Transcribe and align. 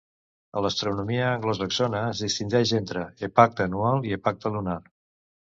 A 0.59 0.61
l'astronomia 0.65 1.27
anglosaxona 1.33 2.01
es 2.13 2.23
distingeix 2.27 2.73
entre 2.79 3.05
epacta 3.31 3.71
anual 3.71 4.11
i 4.11 4.21
epacta 4.21 4.55
lunar. 4.57 4.81